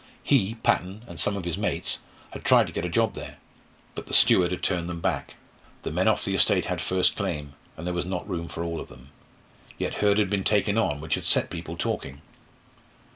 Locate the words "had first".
6.65-7.15